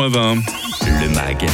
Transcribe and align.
Le 0.00 1.08
MAG, 1.10 1.46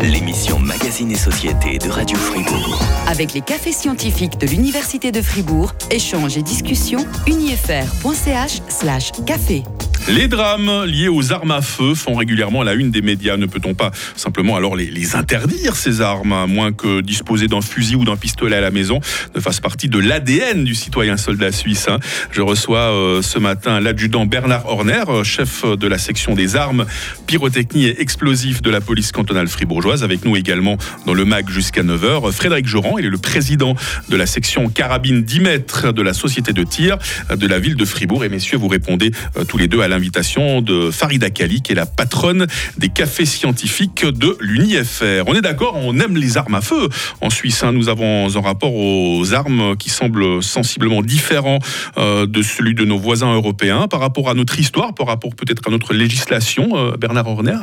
l'émission 0.00 0.58
Magazine 0.58 1.10
et 1.10 1.16
Société 1.16 1.76
de 1.76 1.90
Radio 1.90 2.16
Fribourg. 2.16 2.80
Avec 3.06 3.34
les 3.34 3.42
cafés 3.42 3.72
scientifiques 3.72 4.38
de 4.38 4.46
l'Université 4.46 5.12
de 5.12 5.20
Fribourg, 5.20 5.74
échanges 5.90 6.38
et 6.38 6.42
discussions, 6.42 7.06
unifr.ch 7.26 8.62
slash 8.70 9.12
café. 9.26 9.64
Les 10.08 10.28
drames 10.28 10.84
liés 10.86 11.08
aux 11.08 11.32
armes 11.32 11.50
à 11.52 11.62
feu 11.62 11.94
font 11.94 12.14
régulièrement 12.14 12.62
la 12.62 12.74
une 12.74 12.90
des 12.90 13.02
médias. 13.02 13.36
Ne 13.36 13.46
peut-on 13.46 13.74
pas 13.74 13.90
simplement 14.16 14.56
alors 14.56 14.74
les, 14.74 15.14
interdire, 15.14 15.76
ces 15.76 16.00
armes, 16.00 16.32
à 16.32 16.46
moins 16.46 16.72
que 16.72 17.00
disposer 17.00 17.46
d'un 17.46 17.60
fusil 17.60 17.96
ou 17.96 18.04
d'un 18.04 18.16
pistolet 18.16 18.56
à 18.56 18.60
la 18.60 18.70
maison 18.70 19.00
ne 19.34 19.40
fasse 19.40 19.60
partie 19.60 19.88
de 19.88 19.98
l'ADN 19.98 20.64
du 20.64 20.74
citoyen 20.74 21.16
soldat 21.16 21.52
suisse 21.52 21.88
hein. 21.88 21.98
Je 22.32 22.40
reçois 22.40 22.78
euh, 22.78 23.22
ce 23.22 23.38
matin 23.38 23.78
l'adjudant 23.78 24.26
Bernard 24.26 24.66
Horner, 24.66 25.04
euh, 25.08 25.24
chef 25.24 25.64
de 25.64 25.86
la 25.86 25.98
section 25.98 26.34
des 26.34 26.56
armes, 26.56 26.86
pyrotechnie 27.26 27.86
et 27.86 28.00
explosifs 28.00 28.62
de 28.62 28.70
la 28.70 28.80
police 28.80 29.12
cantonale 29.12 29.48
fribourgeoise. 29.48 30.02
Avec 30.02 30.24
nous 30.24 30.36
également 30.36 30.76
dans 31.06 31.14
le 31.14 31.24
MAC 31.24 31.50
jusqu'à 31.50 31.82
9h, 31.82 32.32
Frédéric 32.32 32.66
Joran, 32.66 32.98
il 32.98 33.04
est 33.04 33.10
le 33.10 33.18
président 33.18 33.76
de 34.08 34.16
la 34.16 34.26
section 34.26 34.68
carabine 34.70 35.22
10 35.22 35.40
mètres 35.40 35.92
de 35.92 36.02
la 36.02 36.14
société 36.14 36.52
de 36.52 36.64
tir 36.64 36.98
de 37.34 37.46
la 37.46 37.58
ville 37.58 37.76
de 37.76 37.84
Fribourg. 37.84 38.24
Et 38.24 38.28
messieurs, 38.28 38.56
vous 38.56 38.68
répondez 38.68 39.12
euh, 39.36 39.44
tous 39.44 39.58
les 39.58 39.68
deux 39.68 39.80
à 39.80 39.88
l'invitation 39.90 40.62
de 40.62 40.90
Farida 40.90 41.28
Kali, 41.28 41.60
qui 41.60 41.72
est 41.72 41.74
la 41.74 41.86
patronne 41.86 42.46
des 42.78 42.88
cafés 42.88 43.26
scientifiques 43.26 44.04
de 44.04 44.36
l'UNIFR. 44.40 45.24
On 45.26 45.34
est 45.34 45.42
d'accord, 45.42 45.74
on 45.76 45.98
aime 46.00 46.16
les 46.16 46.38
armes 46.38 46.54
à 46.54 46.60
feu. 46.62 46.88
En 47.20 47.28
Suisse, 47.28 47.62
hein, 47.62 47.72
nous 47.72 47.88
avons 47.88 48.34
un 48.34 48.40
rapport 48.40 48.74
aux 48.74 49.34
armes 49.34 49.76
qui 49.76 49.90
semble 49.90 50.42
sensiblement 50.42 51.02
différent 51.02 51.58
euh, 51.98 52.26
de 52.26 52.42
celui 52.42 52.74
de 52.74 52.84
nos 52.84 52.98
voisins 52.98 53.34
européens 53.34 53.88
par 53.88 54.00
rapport 54.00 54.30
à 54.30 54.34
notre 54.34 54.58
histoire, 54.58 54.94
par 54.94 55.06
rapport 55.06 55.34
peut-être 55.34 55.68
à 55.68 55.70
notre 55.70 55.92
législation. 55.92 56.70
Euh, 56.74 56.96
Bernard 56.96 57.28
Horner? 57.28 57.58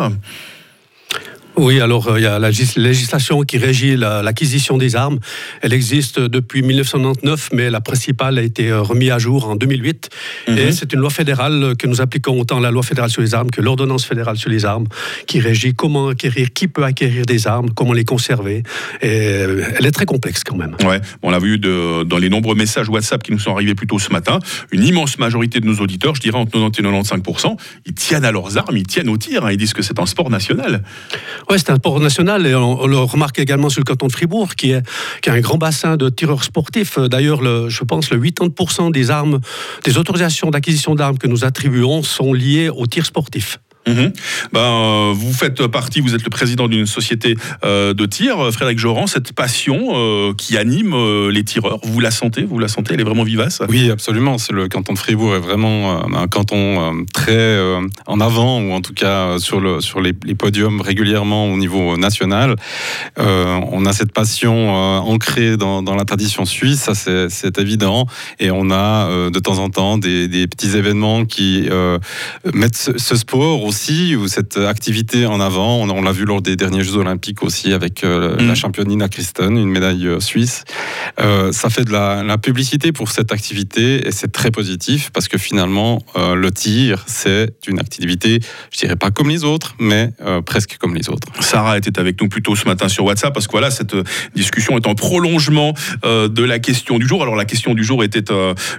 Oui, 1.57 1.81
alors 1.81 2.07
euh, 2.07 2.19
il 2.19 2.23
y 2.23 2.27
a 2.27 2.39
la 2.39 2.49
législation 2.49 3.41
qui 3.41 3.57
régit 3.57 3.95
l'acquisition 3.97 4.77
des 4.77 4.95
armes. 4.95 5.19
Elle 5.61 5.73
existe 5.73 6.19
depuis 6.19 6.61
1999, 6.61 7.49
mais 7.53 7.69
la 7.69 7.81
principale 7.81 8.37
a 8.37 8.41
été 8.41 8.69
euh, 8.69 8.81
remise 8.81 9.11
à 9.11 9.19
jour 9.19 9.47
en 9.49 9.55
2008. 9.55 10.09
Et 10.47 10.51
mhm. 10.51 10.71
c'est 10.71 10.93
une 10.93 10.99
loi 10.99 11.09
fédérale 11.09 11.73
que 11.77 11.87
nous 11.87 12.01
appliquons 12.01 12.39
autant 12.39 12.59
la 12.59 12.71
loi 12.71 12.83
fédérale 12.83 13.09
sur 13.09 13.21
les 13.21 13.33
armes 13.33 13.49
que 13.49 13.61
l'ordonnance 13.61 14.05
fédérale 14.05 14.37
sur 14.37 14.49
les 14.49 14.65
armes, 14.65 14.85
qui 15.25 15.39
régit 15.39 15.73
comment 15.73 16.09
acquérir, 16.09 16.53
qui 16.53 16.67
peut 16.67 16.83
acquérir 16.83 17.25
des 17.25 17.47
armes, 17.47 17.71
comment 17.71 17.93
les 17.93 18.05
conserver. 18.05 18.63
Et 19.01 19.07
euh, 19.07 19.63
elle 19.77 19.85
est 19.85 19.91
très 19.91 20.05
complexe 20.05 20.43
quand 20.43 20.55
même. 20.55 20.75
Ouais, 20.83 21.01
on 21.23 21.31
l'a 21.31 21.39
vu 21.39 21.57
de, 21.57 22.03
dans 22.03 22.17
les 22.17 22.29
nombreux 22.29 22.55
messages 22.55 22.89
WhatsApp 22.89 23.23
qui 23.23 23.31
nous 23.31 23.39
sont 23.39 23.51
arrivés 23.51 23.75
plus 23.75 23.87
tôt 23.87 23.99
ce 23.99 24.11
matin. 24.11 24.39
Une 24.71 24.83
immense 24.83 25.17
majorité 25.17 25.59
de 25.59 25.65
nos 25.65 25.77
auditeurs, 25.77 26.15
je 26.15 26.21
dirais 26.21 26.37
entre 26.37 26.51
90 26.51 26.79
et 26.79 27.17
95% 27.17 27.57
ils 27.85 27.93
tiennent 27.93 28.25
à 28.25 28.31
leurs 28.31 28.57
armes, 28.57 28.77
ils 28.77 28.85
tiennent 28.85 29.09
au 29.09 29.17
tir. 29.17 29.45
Hein. 29.45 29.51
ils 29.51 29.57
disent 29.57 29.73
que 29.73 29.81
c'est 29.81 29.99
un 29.99 30.05
sport 30.05 30.29
national. 30.29 30.83
Oui, 31.49 31.57
c'est 31.57 31.69
un 31.69 31.75
sport 31.75 31.99
national 32.01 32.45
et 32.45 32.53
on, 32.55 32.87
le 32.87 32.97
remarque 32.97 33.39
également 33.39 33.69
sur 33.69 33.79
le 33.79 33.85
canton 33.85 34.07
de 34.07 34.11
Fribourg 34.11 34.53
qui, 34.55 34.71
est, 34.71 34.81
qui 35.21 35.29
a 35.29 35.33
un 35.33 35.39
grand 35.39 35.57
bassin 35.57 35.95
de 35.95 36.09
tireurs 36.09 36.43
sportifs. 36.43 36.99
D'ailleurs, 36.99 37.69
je 37.69 37.83
pense 37.85 38.09
le 38.09 38.19
80% 38.19 38.91
des 38.91 39.11
armes, 39.11 39.39
des 39.85 39.97
autorisations 39.97 40.49
d'acquisition 40.49 40.93
d'armes 40.93 41.17
que 41.17 41.27
nous 41.27 41.45
attribuons 41.45 42.03
sont 42.03 42.33
liées 42.33 42.69
au 42.69 42.85
tir 42.85 43.05
sportif. 43.05 43.59
Mhm. 43.87 44.11
Ben, 44.51 44.59
euh, 44.59 45.13
vous 45.15 45.33
faites 45.33 45.65
partie, 45.67 46.01
vous 46.01 46.13
êtes 46.13 46.23
le 46.23 46.29
président 46.29 46.67
d'une 46.67 46.85
société 46.85 47.35
euh, 47.63 47.93
de 47.93 48.05
tir, 48.05 48.39
euh, 48.39 48.51
Frédéric 48.51 48.79
Joran, 48.79 49.07
cette 49.07 49.33
passion 49.33 49.77
qui 50.37 50.57
anime 50.57 51.29
les 51.29 51.43
tireurs, 51.43 51.79
vous 51.83 51.99
la 51.99 52.11
sentez? 52.11 52.43
Vous 52.43 52.59
la 52.59 52.67
sentez? 52.67 52.93
Elle 52.93 53.01
est 53.01 53.05
vraiment 53.05 53.23
vivace? 53.23 53.61
Oui, 53.69 53.89
absolument. 53.89 54.37
Le 54.51 54.67
canton 54.67 54.93
de 54.93 54.97
Fribourg 54.97 55.35
est 55.35 55.39
vraiment 55.39 56.01
un 56.15 56.27
canton 56.27 57.05
très 57.13 57.57
en 58.05 58.19
avant, 58.19 58.61
ou 58.61 58.71
en 58.71 58.81
tout 58.81 58.93
cas 58.93 59.39
sur, 59.39 59.59
le, 59.59 59.81
sur 59.81 60.01
les, 60.01 60.13
podiums 60.13 60.81
régulièrement 60.81 61.45
au 61.51 61.57
niveau 61.57 61.97
national. 61.97 62.55
on 63.17 63.85
a 63.85 63.93
cette 63.93 64.11
passion 64.11 64.73
ancrée 64.73 65.57
dans, 65.57 65.81
la 65.95 66.05
tradition 66.05 66.45
suisse, 66.45 66.81
ça 66.81 66.93
c'est 66.95 67.57
évident, 67.59 68.07
et 68.39 68.51
on 68.51 68.69
a 68.71 69.29
de 69.29 69.39
temps 69.39 69.59
en 69.59 69.69
temps 69.69 69.97
des, 69.97 70.47
petits 70.47 70.75
événements 70.75 71.25
qui 71.25 71.69
mettent 72.53 72.77
ce, 72.77 72.97
ce 72.97 73.15
sport 73.15 73.63
au 73.63 73.71
ou 74.17 74.27
cette 74.27 74.57
activité 74.57 75.25
en 75.25 75.39
avant. 75.39 75.83
On, 75.83 76.01
l'a 76.01 76.11
vu 76.11 76.25
lors 76.25 76.41
des 76.41 76.55
derniers 76.55 76.83
Jeux 76.83 76.97
Olympiques 76.97 77.43
aussi 77.43 77.73
avec 77.73 78.03
euh, 78.03 78.35
la 78.37 78.53
mm. 78.53 78.55
championne 78.55 78.87
Nina 78.87 79.07
Kristen, 79.07 79.55
une 79.55 79.69
médaille 79.69 80.07
euh, 80.07 80.19
suisse. 80.19 80.63
Euh, 81.19 81.51
ça 81.51 81.69
fait 81.69 81.83
de 81.83 81.91
la, 81.91 82.37
publicité 82.37 82.91
pour 82.91 83.11
cette 83.11 83.31
activité 83.31 84.07
et 84.07 84.11
c'est 84.11 84.31
très 84.31 84.51
positif 84.51 85.09
parce 85.11 85.27
que 85.27 85.37
finalement, 85.37 85.99
le 86.15 86.51
tir, 86.51 87.03
c'est 87.07 87.51
une 87.67 87.79
activité, 87.79 88.39
je 88.71 88.77
dirais 88.77 88.95
pas 88.95 89.09
comme 89.09 89.29
les 89.29 89.43
autres, 89.43 89.75
mais 89.79 90.11
presque 90.45 90.77
comme 90.77 90.93
les 90.93 91.09
autres. 91.09 91.27
Sarah 91.39 91.77
était 91.77 91.99
avec 91.99 92.21
nous 92.21 92.29
plus 92.29 92.43
tôt 92.43 92.55
ce 92.55 92.65
matin 92.65 92.89
sur 92.89 93.05
WhatsApp 93.05 93.33
parce 93.33 93.47
que 93.47 93.51
voilà, 93.51 93.71
cette 93.71 93.95
discussion 94.35 94.77
est 94.77 94.85
en 94.85 94.93
prolongement 94.93 95.73
de 96.03 96.43
la 96.43 96.59
question 96.59 96.99
du 96.99 97.07
jour. 97.07 97.23
Alors 97.23 97.35
la 97.35 97.45
question 97.45 97.73
du 97.73 97.83
jour 97.83 98.03
était 98.03 98.31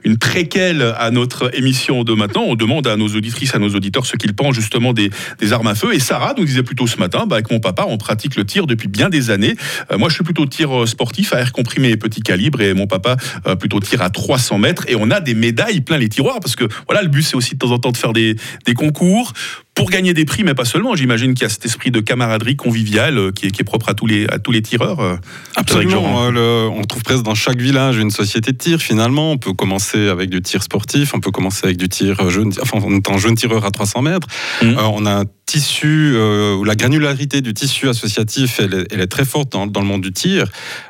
une 0.05 0.19
préquelle 0.19 0.95
à 0.97 1.11
notre 1.11 1.55
émission 1.59 2.05
de 2.05 2.15
maintenant. 2.15 2.45
On 2.47 2.55
demande 2.55 2.87
à 2.87 2.97
nos 2.97 3.09
auditrices, 3.09 3.57
à 3.57 3.59
nos 3.59 3.71
auditeurs 3.71 4.07
ce 4.07 4.17
qu'ils 4.17 4.35
pensent 4.35 4.55
justement 4.55 4.78
des, 4.93 5.11
armes 5.53 5.67
à 5.67 5.75
feu. 5.75 5.95
Et 5.95 6.01
Sarah 6.01 6.35
nous 6.37 6.45
disait 6.45 6.63
plutôt 6.63 6.87
ce 6.87 6.97
matin, 6.97 7.27
bah, 7.27 7.37
avec 7.37 7.51
mon 7.51 7.61
papa, 7.61 7.85
on 7.89 7.99
pratique 7.99 8.37
le 8.37 8.45
tir 8.45 8.67
depuis 8.67 8.89
bien 8.89 9.09
des 9.09 9.31
années. 9.31 9.57
Euh, 9.91 9.99
moi, 9.99 10.09
je 10.09 10.15
suis 10.15 10.25
plutôt 10.25 10.47
tir 10.47 10.83
euh, 10.83 10.87
sportif 10.87 11.33
à 11.33 11.41
air 11.41 11.53
comprimé 11.53 11.91
et 11.91 11.97
petit 11.97 12.23
calibre, 12.23 12.61
et 12.61 12.75
mon 12.75 12.87
papa 12.87 13.17
euh, 13.47 13.57
plutôt 13.57 13.81
tir 13.81 14.03
à 14.03 14.11
300 14.11 14.59
mètres. 14.59 14.85
Et 14.89 14.97
on 14.97 15.11
a 15.11 15.21
des 15.21 15.35
médailles 15.35 15.81
plein 15.81 15.99
les 15.99 16.09
tiroirs, 16.09 16.41
parce 16.41 16.57
que 16.57 16.65
voilà, 16.87 17.03
le 17.03 17.09
but 17.09 17.23
c'est 17.23 17.37
aussi 17.37 17.55
de 17.55 17.59
temps 17.59 17.71
en 17.71 17.79
temps 17.79 17.93
de 17.93 17.97
faire 17.97 18.13
des, 18.13 18.37
des 18.67 18.75
concours 18.75 19.33
pour 19.79 19.91
gagner 19.91 20.13
des 20.13 20.25
prix, 20.25 20.43
mais 20.43 20.55
pas 20.55 20.65
seulement. 20.65 20.97
J'imagine 20.97 21.35
qu'il 21.35 21.43
y 21.43 21.47
a 21.47 21.49
cet 21.49 21.65
esprit 21.65 21.91
de 21.91 22.01
camaraderie 22.01 22.57
conviviale 22.57 23.33
qui 23.33 23.47
est, 23.47 23.65
propre 23.65 23.89
à 23.89 23.95
tous 23.95 24.07
les, 24.07 24.27
à 24.27 24.39
tous 24.39 24.51
les 24.51 24.61
tireurs. 24.61 25.19
Absolument. 25.55 26.27
on 26.27 26.83
trouve 26.83 27.03
presque 27.05 27.23
dans 27.23 27.37
chaque 27.37 27.61
village 27.61 27.97
une 27.97 28.11
société 28.11 28.53
de 28.53 28.57
tir. 28.57 28.81
Finalement, 28.81 29.33
on 29.33 29.39
peut 29.39 29.53
commencer 29.53 30.09
avec 30.09 30.31
du 30.31 30.43
tir 30.43 30.65
sportif, 30.65 31.15
on 31.15 31.21
peut 31.21 31.31
commencer 31.31 31.67
avec 31.67 31.77
du 31.77 31.89
tir 31.89 32.29
jeune, 32.29 32.53
enfin, 32.61 32.79
en 32.79 32.97
étant 32.97 33.19
jeune 33.19 33.37
tireur 33.37 33.65
à 33.65 33.71
300 33.71 34.03
mètres. 34.03 34.27
Mmh. 34.63 34.75
on 34.79 35.07
a 35.07 35.25
euh, 35.85 36.65
la 36.65 36.75
granularité 36.75 37.41
du 37.41 37.55
tissu 37.55 37.89
associatif, 37.89 38.61
elle 38.61 39.01
est, 39.01 39.07
très 39.07 39.25
forte 39.25 39.51
dans, 39.51 39.65
le 39.65 39.87
monde 39.87 40.03
du 40.03 40.13
tir. 40.13 40.47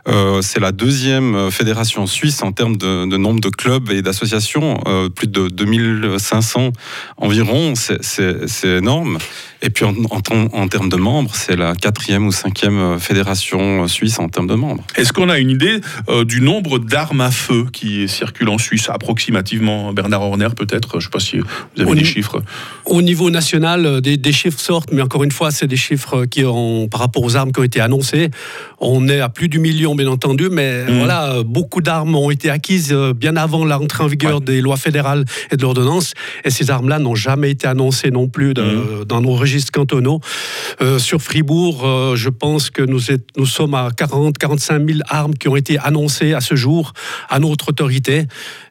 Euh, 0.09 0.43
c'est 0.43 0.61
la 0.61 0.73
deuxième 0.73 1.35
euh, 1.35 1.51
fédération 1.51 2.07
suisse 2.07 2.43
en 2.43 2.53
termes 2.53 2.77
de, 2.77 3.05
nombre 3.05 3.41
de 3.41 3.49
clubs 3.49 3.91
et 3.91 4.03
d'associations, 4.03 4.81
plus 5.15 5.29
de 5.29 5.49
2500 5.49 6.73
environ, 7.17 7.75
c'est 7.77 8.65
énorme. 8.65 9.19
Et 9.63 9.71
puis 9.71 9.85
en, 9.85 9.95
en, 10.11 10.69
termes 10.69 10.89
de 10.89 10.97
membres, 10.97 11.35
c'est 11.35 11.57
la 11.57 11.75
quatrième 11.75 12.27
ou 12.27 12.33
cinquième 12.33 12.99
fédération 12.99 13.89
suisse 13.89 14.19
en 14.19 14.29
termes 14.29 14.47
de 14.47 14.55
membres. 14.55 14.85
Est-ce 14.97 15.13
qu'on 15.13 15.29
a 15.29 15.39
une 15.39 15.51
idée 15.51 15.81
du 16.27 16.41
nombre 16.41 16.79
d'armes 16.79 17.21
à 17.21 17.31
feu 17.31 17.67
qui 17.73 18.09
circulent 18.09 18.51
en 18.51 18.59
Suisse, 18.59 18.89
approximativement 18.89 19.93
Bernard 19.93 20.23
Horner 20.23 20.49
peut-être? 20.57 20.93
Je 20.93 20.97
ne 20.97 21.03
sais 21.03 21.11
pas 21.11 21.21
si 21.21 21.39
vous 21.39 21.83
avez 21.83 21.95
des 21.95 22.05
chiffres. 22.05 22.43
Au 22.85 23.03
niveau 23.03 23.31
national, 23.31 24.01
des, 24.01 24.17
des 24.17 24.33
chiffres 24.33 24.61
sortent, 24.61 24.93
mais 24.93 25.03
encore 25.03 25.25
une 25.25 25.33
fois, 25.33 25.51
c'est 25.51 25.67
des 25.67 25.77
chiffres 25.77 26.25
qui 26.27 26.45
ont, 26.45 26.89
par 26.89 27.01
rapport 27.01 27.23
aux 27.23 27.37
armes 27.37 27.53
qui 27.53 27.61
ont 27.61 27.65
été 27.65 27.81
annoncées, 27.81 28.31
on 28.81 29.09
est 29.09 29.21
à 29.21 29.29
plus 29.29 29.49
du 29.49 29.59
million, 29.59 29.95
bien 29.95 30.09
entendu, 30.09 30.49
mais 30.51 30.85
mmh. 30.85 30.99
voilà, 30.99 31.43
beaucoup 31.45 31.81
d'armes 31.81 32.15
ont 32.15 32.31
été 32.31 32.51
acquises 32.51 32.93
euh, 32.93 33.13
bien 33.13 33.37
avant 33.37 33.65
l'entrée 33.65 34.05
en 34.05 34.07
vigueur 34.07 34.41
des 34.41 34.61
lois 34.61 34.77
fédérales 34.77 35.25
et 35.51 35.57
de 35.57 35.63
l'ordonnance, 35.63 36.15
et 36.45 36.51
ces 36.51 36.71
armes-là 36.71 36.99
n'ont 36.99 37.15
jamais 37.15 37.51
été 37.51 37.67
annoncées 37.67 38.11
non 38.11 38.29
plus 38.29 38.51
mmh. 38.51 39.05
dans 39.07 39.21
nos 39.21 39.35
registres 39.49 39.73
cantonaux. 39.73 40.21
Euh, 40.81 40.99
sur 40.99 41.23
Fribourg, 41.23 41.83
euh, 41.85 42.17
je 42.17 42.29
pense 42.29 42.71
que 42.71 42.83
nous, 42.83 43.47
sommes 43.47 43.75
à 43.75 43.89
40, 43.97 44.37
45 44.37 44.87
000 44.87 44.99
armes 45.09 45.35
qui 45.35 45.49
ont 45.49 45.57
été 45.57 45.79
annoncées 45.79 46.35
à 46.35 46.41
ce 46.41 46.55
jour 46.55 46.93
à 47.31 47.39
notre 47.39 47.71
autorité. 47.71 48.27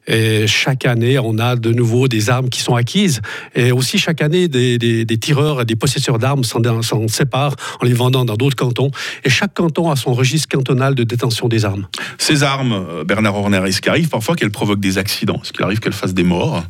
Et 0.06 0.46
chaque 0.46 0.86
année, 0.86 1.18
on 1.18 1.38
a 1.38 1.56
de 1.56 1.72
nouveau 1.72 2.08
des 2.08 2.30
armes 2.30 2.48
qui 2.48 2.62
sont 2.62 2.76
acquises. 2.76 3.20
Et 3.54 3.72
aussi, 3.72 3.98
chaque 3.98 4.22
année, 4.22 4.48
des, 4.48 4.78
des, 4.78 5.04
des 5.04 5.18
tireurs 5.18 5.60
et 5.60 5.64
des 5.64 5.76
possesseurs 5.76 6.18
d'armes 6.18 6.44
s'en 6.44 7.08
séparent 7.08 7.56
en 7.80 7.84
les 7.84 7.92
vendant 7.92 8.24
dans 8.24 8.36
d'autres 8.36 8.56
cantons. 8.56 8.90
Et 9.24 9.30
chaque 9.30 9.54
canton 9.54 9.90
a 9.90 9.96
son 9.96 10.14
registre 10.14 10.48
cantonal 10.48 10.94
de 10.94 11.02
détention 11.02 11.48
des 11.48 11.64
armes. 11.64 11.86
Ces 12.16 12.42
armes, 12.42 12.72
euh, 12.72 13.04
Bernard 13.04 13.34
Horner, 13.34 13.62
est-ce 13.66 13.80
qu'il 13.82 13.90
arrive 13.90 14.08
parfois 14.08 14.36
qu'elles 14.36 14.52
provoquent 14.52 14.80
des 14.80 14.96
accidents? 14.96 15.40
Est-ce 15.42 15.52
qu'il 15.52 15.64
arrive 15.64 15.80
qu'elles 15.80 15.92
fassent 15.92 16.14
des 16.14 16.22
morts? 16.22 16.62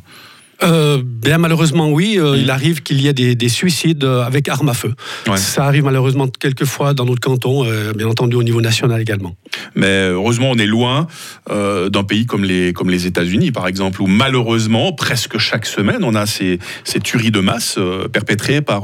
Euh, 0.61 1.01
bien 1.03 1.37
malheureusement 1.37 1.89
oui, 1.89 2.17
euh, 2.17 2.37
il 2.37 2.49
arrive 2.49 2.83
qu'il 2.83 3.01
y 3.01 3.07
ait 3.07 3.13
des, 3.13 3.49
suicides 3.49 4.03
euh, 4.03 4.23
avec 4.23 4.49
armes 4.49 4.69
à 4.69 4.73
feu. 4.73 4.93
Ça 5.35 5.65
arrive 5.65 5.85
malheureusement 5.85 6.27
quelquefois 6.27 6.93
dans 6.93 7.05
notre 7.05 7.21
canton, 7.21 7.65
bien 7.95 8.07
entendu 8.07 8.35
au 8.35 8.43
niveau 8.43 8.61
national 8.61 9.01
également. 9.01 9.35
Mais 9.75 10.09
heureusement 10.09 10.51
on 10.51 10.57
est 10.57 10.65
loin 10.65 11.07
d'un 11.49 12.03
pays 12.03 12.25
comme 12.25 12.43
les, 12.43 12.73
comme 12.73 12.89
les 12.89 13.05
États-Unis 13.05 13.51
par 13.51 13.67
exemple, 13.67 14.01
où 14.01 14.07
malheureusement 14.07 14.91
presque 14.91 15.37
chaque 15.37 15.65
semaine 15.65 16.03
on 16.03 16.15
a 16.15 16.25
ces, 16.25 16.59
ces 16.83 16.99
tueries 16.99 17.31
de 17.31 17.39
masse 17.39 17.79
perpétrées 18.11 18.61
par 18.61 18.83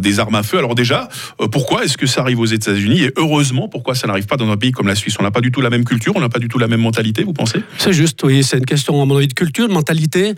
des 0.00 0.20
armes 0.20 0.34
à 0.34 0.42
feu. 0.42 0.58
Alors 0.58 0.74
déjà, 0.74 1.08
pourquoi 1.52 1.84
est-ce 1.84 1.96
que 1.96 2.06
ça 2.06 2.22
arrive 2.22 2.40
aux 2.40 2.46
États-Unis 2.46 3.02
et 3.02 3.12
heureusement 3.16 3.68
pourquoi 3.68 3.94
ça 3.94 4.06
n'arrive 4.06 4.26
pas 4.26 4.36
dans 4.36 4.50
un 4.50 4.56
pays 4.56 4.72
comme 4.72 4.88
la 4.88 4.94
Suisse? 4.94 5.16
On 5.18 5.22
n'a 5.22 5.30
pas 5.30 5.40
du 5.40 5.50
tout 5.50 5.60
la 5.60 5.70
même 5.70 5.84
culture, 5.84 6.14
on 6.16 6.20
n'a 6.20 6.28
pas 6.28 6.38
du 6.38 6.48
tout 6.48 6.58
la 6.58 6.68
même 6.68 6.80
mentalité, 6.80 7.22
vous 7.24 7.32
pensez? 7.32 7.60
C'est 7.78 7.92
juste, 7.92 8.22
oui, 8.24 8.42
c'est 8.42 8.58
une 8.58 8.66
question 8.66 9.00
à 9.00 9.04
mon 9.04 9.16
avis 9.16 9.28
de 9.28 9.34
culture, 9.34 9.68
de 9.68 9.72
mentalité. 9.72 10.34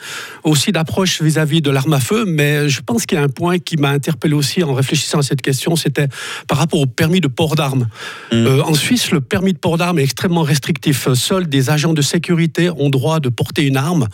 Aussi 0.58 0.72
d'approche 0.72 1.22
vis-à-vis 1.22 1.62
de 1.62 1.70
l'arme 1.70 1.92
à 1.92 2.00
feu, 2.00 2.24
mais 2.26 2.68
je 2.68 2.80
pense 2.80 3.06
qu'il 3.06 3.16
y 3.16 3.20
a 3.20 3.22
un 3.22 3.28
point 3.28 3.60
qui 3.60 3.76
m'a 3.76 3.90
interpellé 3.90 4.34
aussi 4.34 4.64
en 4.64 4.74
réfléchissant 4.74 5.20
à 5.20 5.22
cette 5.22 5.40
question, 5.40 5.76
c'était 5.76 6.08
par 6.48 6.58
rapport 6.58 6.80
au 6.80 6.86
permis 6.86 7.20
de 7.20 7.28
port 7.28 7.54
d'armes. 7.54 7.86
Mm. 8.32 8.34
Euh, 8.34 8.62
en 8.64 8.74
Suisse, 8.74 9.12
le 9.12 9.20
permis 9.20 9.52
de 9.52 9.58
port 9.58 9.78
d'armes 9.78 10.00
est 10.00 10.02
extrêmement 10.02 10.42
restrictif. 10.42 11.06
Seuls 11.14 11.48
des 11.48 11.70
agents 11.70 11.92
de 11.92 12.02
sécurité 12.02 12.70
ont 12.70 12.90
droit 12.90 13.20
de 13.20 13.28
porter 13.28 13.62
une 13.66 13.76
arme. 13.76 14.08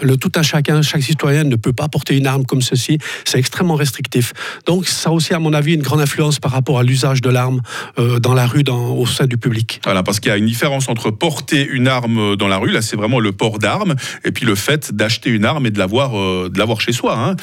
Le 0.00 0.16
tout 0.16 0.30
un 0.36 0.42
chacun, 0.42 0.82
chaque 0.82 1.02
citoyen 1.02 1.42
ne 1.42 1.56
peut 1.56 1.72
pas 1.72 1.88
porter 1.88 2.16
une 2.16 2.28
arme 2.28 2.46
comme 2.46 2.62
ceci. 2.62 2.98
C'est 3.24 3.40
extrêmement 3.40 3.74
restrictif. 3.74 4.32
Donc 4.66 4.86
ça 4.86 5.10
a 5.10 5.12
aussi, 5.12 5.34
à 5.34 5.40
mon 5.40 5.52
avis, 5.52 5.74
une 5.74 5.82
grande 5.82 6.00
influence 6.00 6.38
par 6.38 6.52
rapport 6.52 6.78
à 6.78 6.84
l'usage 6.84 7.22
de 7.22 7.30
l'arme 7.30 7.60
euh, 7.98 8.20
dans 8.20 8.34
la 8.34 8.46
rue, 8.46 8.62
dans, 8.62 8.92
au 8.92 9.06
sein 9.06 9.26
du 9.26 9.36
public. 9.36 9.80
Voilà, 9.82 10.04
parce 10.04 10.20
qu'il 10.20 10.30
y 10.30 10.32
a 10.32 10.36
une 10.36 10.46
différence 10.46 10.88
entre 10.88 11.10
porter 11.10 11.66
une 11.68 11.88
arme 11.88 12.36
dans 12.36 12.46
la 12.46 12.58
rue, 12.58 12.70
là 12.70 12.82
c'est 12.82 12.96
vraiment 12.96 13.18
le 13.18 13.32
port 13.32 13.58
d'armes, 13.58 13.96
et 14.24 14.30
puis 14.30 14.46
le 14.46 14.54
fait 14.54 14.94
d'acheter 14.94 15.30
une 15.30 15.44
arme 15.44 15.66
et 15.66 15.72
de 15.72 15.78
l'avoir 15.88 16.18
euh, 16.18 16.50
de 16.52 16.58
l'avoir 16.58 16.80
chez 16.80 16.92
soi. 16.92 17.16
hein. 17.18 17.36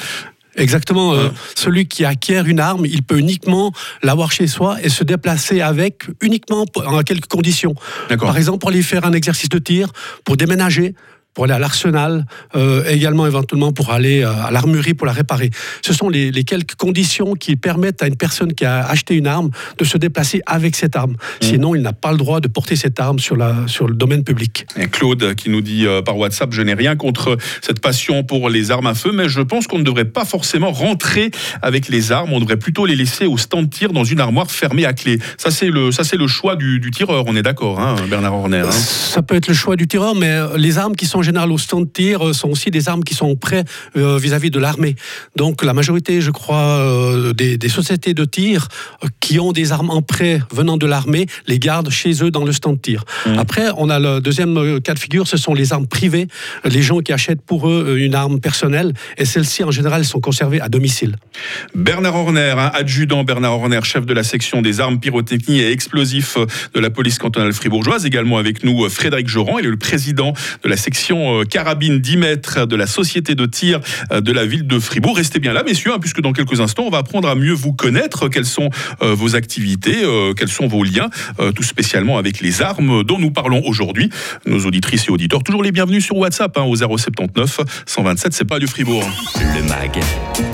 Exactement. 0.58 1.12
euh, 1.12 1.24
Ouais. 1.24 1.30
celui 1.54 1.86
qui 1.86 2.04
acquiert 2.06 2.46
une 2.46 2.60
arme, 2.60 2.86
il 2.86 3.02
peut 3.02 3.18
uniquement 3.18 3.72
l'avoir 4.02 4.32
chez 4.32 4.46
soi 4.46 4.78
et 4.82 4.88
se 4.88 5.04
déplacer 5.04 5.60
avec 5.60 6.04
uniquement 6.22 6.64
en 6.76 7.02
quelques 7.02 7.26
conditions. 7.26 7.74
Par 8.18 8.36
exemple, 8.38 8.58
pour 8.60 8.70
aller 8.70 8.82
faire 8.82 9.04
un 9.04 9.12
exercice 9.12 9.50
de 9.50 9.58
tir, 9.58 9.92
pour 10.24 10.36
déménager, 10.38 10.94
pour 11.36 11.44
aller 11.44 11.52
à 11.52 11.58
l'arsenal, 11.58 12.24
euh, 12.54 12.82
également 12.88 13.26
éventuellement 13.26 13.70
pour 13.70 13.90
aller 13.92 14.22
euh, 14.22 14.32
à 14.32 14.50
l'armurerie 14.50 14.94
pour 14.94 15.06
la 15.06 15.12
réparer. 15.12 15.50
Ce 15.82 15.92
sont 15.92 16.08
les, 16.08 16.30
les 16.30 16.44
quelques 16.44 16.76
conditions 16.76 17.34
qui 17.34 17.56
permettent 17.56 18.02
à 18.02 18.06
une 18.06 18.16
personne 18.16 18.54
qui 18.54 18.64
a 18.64 18.86
acheté 18.86 19.14
une 19.16 19.26
arme 19.26 19.50
de 19.76 19.84
se 19.84 19.98
déplacer 19.98 20.40
avec 20.46 20.74
cette 20.74 20.96
arme. 20.96 21.16
Sinon, 21.42 21.74
il 21.74 21.82
n'a 21.82 21.92
pas 21.92 22.10
le 22.10 22.16
droit 22.16 22.40
de 22.40 22.48
porter 22.48 22.74
cette 22.74 22.98
arme 23.00 23.18
sur, 23.18 23.36
la, 23.36 23.54
sur 23.66 23.86
le 23.86 23.94
domaine 23.94 24.24
public. 24.24 24.66
Et 24.78 24.86
Claude 24.88 25.34
qui 25.34 25.50
nous 25.50 25.60
dit 25.60 25.86
euh, 25.86 26.00
par 26.00 26.16
WhatsApp, 26.16 26.54
je 26.54 26.62
n'ai 26.62 26.72
rien 26.72 26.96
contre 26.96 27.36
cette 27.60 27.80
passion 27.80 28.24
pour 28.24 28.48
les 28.48 28.70
armes 28.70 28.86
à 28.86 28.94
feu, 28.94 29.10
mais 29.12 29.28
je 29.28 29.42
pense 29.42 29.66
qu'on 29.66 29.78
ne 29.78 29.84
devrait 29.84 30.06
pas 30.06 30.24
forcément 30.24 30.72
rentrer 30.72 31.30
avec 31.60 31.88
les 31.88 32.12
armes, 32.12 32.32
on 32.32 32.40
devrait 32.40 32.56
plutôt 32.56 32.86
les 32.86 32.96
laisser 32.96 33.26
au 33.26 33.36
stand 33.36 33.68
tir 33.68 33.92
dans 33.92 34.04
une 34.04 34.20
armoire 34.20 34.50
fermée 34.50 34.86
à 34.86 34.94
clé. 34.94 35.18
Ça 35.36 35.50
c'est 35.50 35.68
le, 35.68 35.92
ça 35.92 36.02
c'est 36.02 36.16
le 36.16 36.28
choix 36.28 36.56
du, 36.56 36.80
du 36.80 36.90
tireur, 36.90 37.24
on 37.26 37.36
est 37.36 37.42
d'accord, 37.42 37.78
hein, 37.78 37.96
Bernard 38.08 38.32
Horner. 38.32 38.64
hein. 38.66 38.70
Ça 38.70 39.20
peut 39.20 39.34
être 39.34 39.48
le 39.48 39.54
choix 39.54 39.76
du 39.76 39.86
tireur, 39.86 40.14
mais 40.14 40.30
euh, 40.30 40.56
les 40.56 40.78
armes 40.78 40.96
qui 40.96 41.04
sont 41.04 41.25
général 41.26 41.52
au 41.52 41.58
stand 41.58 41.84
de 41.86 41.90
tir 41.90 42.26
euh, 42.26 42.32
sont 42.32 42.48
aussi 42.48 42.70
des 42.70 42.88
armes 42.88 43.04
qui 43.04 43.14
sont 43.14 43.34
prêtes 43.36 43.68
euh, 43.96 44.16
vis-à-vis 44.18 44.50
de 44.50 44.58
l'armée. 44.58 44.94
Donc 45.36 45.64
la 45.64 45.74
majorité, 45.74 46.20
je 46.20 46.30
crois, 46.30 46.66
euh, 46.78 47.32
des, 47.32 47.58
des 47.58 47.68
sociétés 47.68 48.14
de 48.14 48.24
tir 48.24 48.68
qui 49.20 49.38
ont 49.38 49.52
des 49.52 49.72
armes 49.72 49.90
en 49.90 50.02
prêt 50.02 50.40
venant 50.52 50.76
de 50.76 50.86
l'armée 50.86 51.26
les 51.46 51.58
gardent 51.58 51.90
chez 51.90 52.12
eux 52.22 52.30
dans 52.30 52.44
le 52.44 52.52
stand 52.52 52.76
de 52.76 52.80
tir. 52.80 53.04
Mhm. 53.26 53.38
Après, 53.38 53.66
on 53.76 53.90
a 53.90 53.98
le 53.98 54.20
deuxième 54.20 54.80
cas 54.80 54.94
de 54.94 54.98
figure, 54.98 55.26
ce 55.26 55.36
sont 55.36 55.54
les 55.54 55.72
armes 55.72 55.86
privées, 55.86 56.28
les 56.64 56.82
gens 56.82 57.00
qui 57.00 57.12
achètent 57.12 57.42
pour 57.42 57.68
eux 57.68 57.96
une 57.98 58.14
arme 58.14 58.40
personnelle, 58.40 58.92
et 59.18 59.24
celles-ci 59.24 59.64
en 59.64 59.70
général 59.70 60.04
sont 60.04 60.20
conservées 60.20 60.60
à 60.60 60.68
domicile. 60.68 61.16
Bernard 61.74 62.14
Horner, 62.14 62.54
hein, 62.56 62.70
adjudant 62.72 63.24
Bernard 63.24 63.54
Horner, 63.58 63.80
chef 63.82 64.06
de 64.06 64.14
la 64.14 64.22
section 64.22 64.62
des 64.62 64.80
armes 64.80 65.00
pyrotechniques 65.00 65.60
et 65.60 65.72
explosifs 65.72 66.38
de 66.74 66.80
la 66.80 66.90
police 66.90 67.18
cantonale 67.18 67.52
fribourgeoise. 67.52 68.06
Également 68.06 68.38
avec 68.38 68.64
nous 68.64 68.88
Frédéric 68.88 69.28
Joran, 69.28 69.58
il 69.58 69.66
est 69.66 69.70
le 69.70 69.76
président 69.76 70.32
de 70.62 70.68
la 70.68 70.76
section 70.76 71.15
euh, 71.16 71.44
carabine 71.44 71.98
10 71.98 72.16
mètres 72.16 72.66
de 72.66 72.76
la 72.76 72.86
société 72.86 73.34
de 73.34 73.46
tir 73.46 73.80
euh, 74.12 74.20
de 74.20 74.32
la 74.32 74.46
ville 74.46 74.66
de 74.66 74.78
Fribourg. 74.78 75.16
Restez 75.16 75.38
bien 75.38 75.52
là, 75.52 75.62
messieurs, 75.62 75.92
hein, 75.92 75.98
puisque 76.00 76.20
dans 76.20 76.32
quelques 76.32 76.60
instants, 76.60 76.84
on 76.86 76.90
va 76.90 76.98
apprendre 76.98 77.28
à 77.28 77.34
mieux 77.34 77.52
vous 77.52 77.72
connaître. 77.72 78.28
Quelles 78.28 78.44
sont 78.46 78.70
euh, 79.02 79.14
vos 79.14 79.36
activités, 79.36 79.96
quels 80.36 80.48
sont 80.48 80.66
vos 80.66 80.84
liens, 80.84 81.08
tout 81.54 81.62
spécialement 81.62 82.18
avec 82.18 82.40
les 82.40 82.62
armes 82.62 83.04
dont 83.04 83.18
nous 83.18 83.30
parlons 83.30 83.62
aujourd'hui. 83.64 84.10
Nos 84.46 84.66
auditrices 84.66 85.08
et 85.08 85.10
auditeurs, 85.10 85.42
toujours 85.42 85.62
les 85.62 85.72
bienvenus 85.72 86.04
sur 86.04 86.16
WhatsApp 86.16 86.56
hein, 86.58 86.62
au 86.62 86.76
079 86.76 87.60
127, 87.86 88.32
c'est 88.32 88.44
pas 88.44 88.58
du 88.58 88.66
Fribourg. 88.66 89.04
Le 89.36 89.62
MAG, 89.62 90.00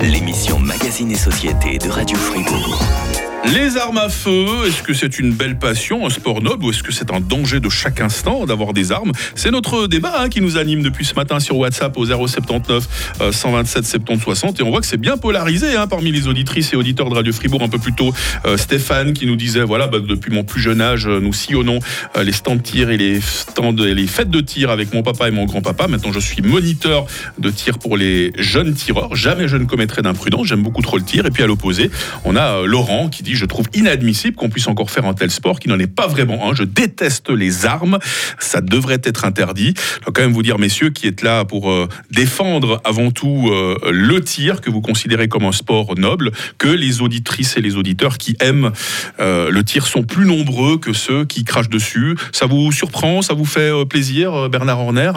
l'émission 0.03 0.59
Magazine 0.59 1.11
et 1.11 1.17
Société 1.17 1.79
de 1.79 1.89
Radio 1.89 2.17
Fribourg. 2.17 3.32
Les 3.45 3.77
armes 3.77 3.99
à 3.99 4.09
feu, 4.09 4.47
est-ce 4.67 4.83
que 4.83 4.95
c'est 4.95 5.19
une 5.19 5.33
belle 5.33 5.59
passion, 5.59 6.07
un 6.07 6.11
sport 6.11 6.43
noble, 6.43 6.65
ou 6.65 6.71
est-ce 6.71 6.83
que 6.83 6.93
c'est 6.93 7.13
un 7.13 7.21
danger 7.21 7.59
de 7.59 7.69
chaque 7.69 8.01
instant 8.01 8.47
d'avoir 8.47 8.73
des 8.73 8.93
armes? 8.93 9.11
C'est 9.35 9.51
notre 9.51 9.89
débat 9.89 10.15
hein, 10.21 10.29
qui 10.29 10.41
nous 10.41 10.59
anime 10.59 10.83
depuis 10.83 11.05
ce 11.05 11.15
matin 11.15 11.41
sur 11.41 11.57
WhatsApp 11.57 11.97
au 11.97 12.07
079 12.07 13.17
euh, 13.21 13.33
127 13.33 13.85
70 13.85 14.23
60 14.23 14.61
et 14.61 14.63
on 14.63 14.71
voit 14.71 14.81
que 14.81 14.87
c'est 14.87 14.97
bien 14.97 15.17
polarisé 15.17 15.75
hein, 15.75 15.89
parmi 15.89 16.13
les 16.13 16.29
auditrices 16.29 16.73
et 16.73 16.77
auditeurs 16.77 17.11
de 17.11 17.15
Radio 17.15 17.33
Fribourg. 17.33 17.63
Un 17.63 17.69
peu 17.69 17.79
plus 17.79 17.93
tôt, 17.93 18.15
euh, 18.47 18.57
Stéphane 18.57 19.13
qui 19.13 19.27
nous 19.27 19.37
disait 19.37 19.65
voilà, 19.65 19.89
bah, 19.89 19.99
depuis 19.99 20.33
mon 20.33 20.45
plus 20.45 20.61
jeune 20.61 20.81
âge, 20.81 21.09
nous 21.09 21.33
sillonnons 21.33 21.81
euh, 22.17 22.23
les 22.23 22.33
stands 22.33 22.57
de 22.57 22.63
tir 22.63 22.91
et 22.91 22.97
les 22.97 23.21
stands 23.21 23.73
les 23.73 24.07
fêtes 24.07 24.31
de 24.31 24.41
tir 24.41 24.71
avec 24.71 24.95
mon 24.95 25.03
papa 25.03 25.29
et 25.29 25.31
mon 25.33 25.47
grand-papa. 25.47 25.89
Maintenant, 25.89 26.13
je 26.13 26.21
suis 26.21 26.43
moniteur 26.43 27.07
de 27.39 27.51
tir 27.51 27.79
pour 27.79 27.97
les 27.97 28.33
jeunes 28.39 28.75
tireurs. 28.75 29.17
Jamais 29.17 29.49
je 29.49 29.57
ne 29.57 29.65
commettrai 29.65 30.03
d'imprudence. 30.03 30.47
J'aime 30.47 30.63
beaucoup 30.63 30.83
trop 30.83 30.97
le 30.97 31.05
tir. 31.05 31.27
Et 31.27 31.31
puis 31.31 31.43
à 31.43 31.47
l'opposé, 31.47 31.91
on 32.25 32.37
a 32.37 32.59
euh, 32.59 32.67
Laurent 32.67 33.09
qui 33.09 33.23
dit 33.23 33.32
je 33.37 33.45
trouve 33.45 33.67
inadmissible 33.75 34.37
qu'on 34.37 34.49
puisse 34.49 34.69
encore 34.69 34.91
faire 34.91 35.07
un 35.07 35.15
tel 35.15 35.31
sport 35.31 35.61
qui 35.61 35.69
n'en 35.69 35.79
est 35.79 35.87
pas 35.87 36.07
vraiment 36.07 36.51
un. 36.51 36.55
Je 36.55 36.65
déteste 36.65 37.31
les 37.31 37.67
armes. 37.67 37.99
Ça 38.39 38.61
devrait 38.61 39.01
être 39.05 39.25
interdit. 39.25 39.75
Je 39.77 40.05
dois 40.05 40.13
quand 40.13 40.23
même 40.23 40.33
vous 40.33 40.43
dire, 40.43 40.59
messieurs, 40.59 40.91
qui 40.91 41.07
êtes 41.07 41.23
là 41.23 41.45
pour 41.45 41.71
euh, 41.71 41.89
défendre 42.11 42.81
avant 42.85 43.11
tout 43.11 43.49
euh, 43.51 43.77
le 43.91 44.21
tir 44.23 44.61
que 44.61 44.71
vous 44.71 44.81
considérez 44.81 45.29
comme 45.29 45.45
un 45.45 45.53
sport 45.53 45.95
noble, 45.97 46.33
que 46.59 46.69
les 46.69 47.03
auditrices 47.03 47.57
et 47.57 47.61
les 47.61 47.77
auditeurs 47.77 48.19
qui 48.19 48.37
aiment 48.41 48.73
euh, 49.21 49.51
le 49.51 49.65
tir 49.65 49.87
sont 49.87 50.03
plus 50.03 50.25
nombreux 50.25 50.79
que 50.79 50.93
ceux 50.93 51.25
qui 51.25 51.45
crachent 51.45 51.69
dessus. 51.69 52.17
Ça 52.33 52.47
vous 52.47 52.73
surprend? 52.73 53.23
Ça 53.23 53.35
vous 53.35 53.45
fait 53.45 53.71
plaisir, 53.87 54.49
Bernard 54.49 54.81
Horner? 54.81 55.13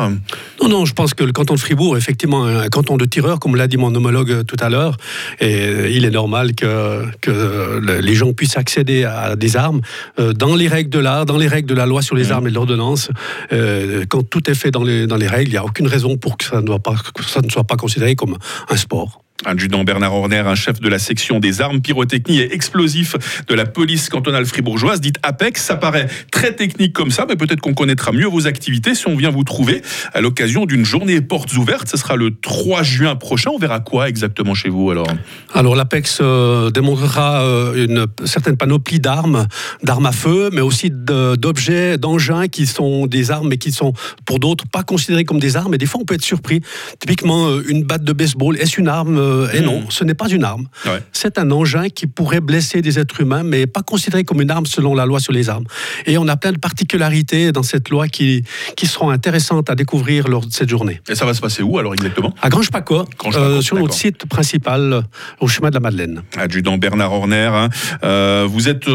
Non, 0.62 0.70
non, 0.70 0.86
je 0.86 0.94
pense 0.94 1.14
que 1.14 1.24
le 1.24 1.32
canton 1.32 1.56
de 1.56 1.60
Fribourg 1.60 1.96
est 1.96 2.00
effectivement 2.00 2.46
un 2.46 2.68
canton 2.70 2.98
de 2.98 3.06
tireurs, 3.06 3.40
comme 3.40 3.56
l'a 3.56 3.68
dit 3.68 3.78
mon 3.78 3.94
homologue 3.94 4.46
tout 4.46 4.58
à 4.60 4.70
l'heure. 4.70 4.98
Et 5.40 5.96
il 5.96 6.06
est 6.06 6.12
normal 6.12 6.56
que, 6.56 7.06
que 7.22 7.80
les 8.06 8.16
gens 8.16 8.32
puissent 8.34 8.58
accéder 8.58 9.04
à 9.04 9.36
des 9.36 9.58
armes 9.58 9.82
euh, 10.20 10.34
dans 10.34 10.56
les 10.56 10.68
règles 10.68 10.90
de 10.90 11.00
l'art, 11.00 11.26
dans 11.26 11.38
les 11.38 11.48
règles 11.48 11.68
de 11.68 11.76
la 11.76 11.86
loi 11.86 12.02
sur 12.02 12.16
les 12.16 12.32
armes 12.32 12.48
et 12.48 12.52
de 12.52 12.56
l'ordonnance. 12.56 13.10
Euh, 13.52 14.06
Quand 14.08 14.24
tout 14.24 14.50
est 14.50 14.56
fait 14.56 14.72
dans 14.72 14.84
les, 14.84 15.08
dans 15.08 15.18
les 15.18 15.28
règles, 15.28 15.50
il 15.50 15.54
n'y 15.54 15.58
a 15.58 15.66
aucune 15.66 15.88
raison 15.88 16.16
pour 16.18 16.38
que 16.38 16.46
ça, 16.46 16.62
ne 16.62 16.66
doit 16.66 16.80
pas, 16.80 16.96
que 17.14 17.24
ça 17.24 17.42
ne 17.42 17.50
soit 17.50 17.66
pas 17.66 17.76
considéré 17.76 18.16
comme 18.16 18.38
un 18.70 18.78
sport. 18.78 19.25
Adjudant 19.44 19.84
Bernard 19.84 20.14
Horner, 20.14 20.44
un 20.48 20.56
chef 20.56 20.80
de 20.80 20.88
la 20.88 20.98
section 20.98 21.42
des 21.42 21.60
armes 21.60 21.82
pyrotechniques 21.82 22.40
et 22.40 22.54
explosifs 22.54 23.44
de 23.48 23.54
la 23.54 23.66
police 23.66 24.08
cantonale 24.08 24.46
fribourgeoise, 24.46 25.02
dite 25.02 25.18
APEX. 25.24 25.62
Ça 25.62 25.76
paraît 25.76 26.08
très 26.32 26.56
technique 26.56 26.94
comme 26.94 27.12
ça, 27.12 27.26
mais 27.28 27.36
peut-être 27.36 27.60
qu'on 27.60 27.74
connaîtra 27.74 28.14
mieux 28.14 28.28
vos 28.28 28.48
activités 28.48 28.96
si 28.96 29.10
on 29.10 29.16
vient 29.18 29.32
vous 29.32 29.44
trouver 29.44 29.82
à 30.14 30.22
l'occasion 30.22 30.66
d'une 30.66 30.86
journée 30.86 31.20
portes 31.20 31.54
ouvertes. 31.58 31.90
Ce 31.90 31.98
sera 31.98 32.16
le 32.16 32.34
3 32.34 32.84
juin 32.84 33.18
prochain. 33.18 33.52
On 33.54 33.58
verra 33.58 33.82
quoi 33.82 34.08
exactement 34.08 34.54
chez 34.54 34.70
vous 34.70 34.90
alors? 34.90 35.08
Alors 35.54 35.76
l'APEX 35.76 36.20
euh, 36.22 36.70
démontrera 36.70 37.42
euh, 37.42 37.86
une 37.86 38.08
certaine 38.26 38.56
panoplie 38.56 39.02
d'armes, 39.02 39.48
d'armes 39.84 40.06
à 40.06 40.14
feu, 40.14 40.50
mais 40.54 40.62
aussi 40.62 40.92
d'objets, 40.92 41.98
d'engins 41.98 42.48
qui 42.48 42.66
sont 42.68 43.06
des 43.06 43.32
armes, 43.32 43.50
mais 43.50 43.58
qui 43.58 43.74
sont 43.74 43.92
pour 44.26 44.40
d'autres 44.40 44.66
pas 44.66 44.84
considérés 44.84 45.26
comme 45.26 45.40
des 45.40 45.58
armes. 45.58 45.74
Et 45.74 45.78
des 45.78 45.88
fois, 45.88 46.00
on 46.00 46.06
peut 46.06 46.16
être 46.16 46.24
surpris. 46.24 46.62
Typiquement, 47.02 47.50
euh, 47.50 47.66
une 47.68 47.84
batte 47.84 48.06
de 48.06 48.14
baseball, 48.14 48.56
est-ce 48.58 48.80
une 48.80 48.88
arme 48.88 49.25
Euh, 49.26 49.52
Et 49.54 49.62
non, 49.62 49.84
ce 49.90 50.04
n'est 50.04 50.14
pas 50.14 50.30
une 50.30 50.44
arme. 50.44 50.68
Ouais. 50.86 51.02
C'est 51.12 51.38
un 51.38 51.52
engin 51.52 51.90
qui 51.90 52.08
pourrait 52.08 52.42
blesser 52.42 52.82
des 52.82 53.00
êtres 53.00 53.22
humains, 53.22 53.44
mais 53.44 53.68
pas 53.68 53.82
considéré 53.82 54.24
comme 54.24 54.42
une 54.42 54.52
arme 54.52 54.66
selon 54.66 54.96
la 54.96 55.06
loi 55.06 55.20
sur 55.20 55.34
les 55.34 55.50
armes. 55.50 55.66
Et 56.06 56.18
on 56.18 56.28
a 56.28 56.38
plein 56.38 56.52
de 56.52 56.58
particularités 56.60 57.52
dans 57.52 57.64
cette 57.64 57.90
loi 57.90 58.08
qui, 58.08 58.44
qui 58.76 58.88
seront 58.88 59.10
intéressantes 59.10 59.70
à 59.70 59.76
découvrir 59.76 60.28
lors 60.28 60.46
de 60.46 60.52
cette 60.52 60.70
journée. 60.70 61.02
Et 61.10 61.16
ça 61.16 61.26
va 61.26 61.34
se 61.34 61.42
passer 61.42 61.64
où 61.64 61.78
alors 61.78 61.94
exactement? 61.94 62.34
À 62.42 62.50
Grange-Paco, 62.50 63.06
euh, 63.36 63.62
sur 63.62 63.78
notre 63.78 63.94
site 63.94 64.26
principal, 64.28 65.04
au 65.40 65.48
chemin 65.48 65.70
de 65.70 65.76
la 65.76 65.80
Madeleine. 65.80 66.22
Adjudant 66.38 66.78
Bernard 66.78 67.14
Horner, 67.14 67.52
hein. 67.54 67.70
Euh, 68.04 68.48
vous 68.50 68.70
êtes 68.70 68.86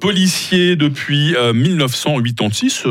policier 0.00 0.76
depuis 0.76 1.34
euh, 1.36 1.52
1986. 1.52 2.84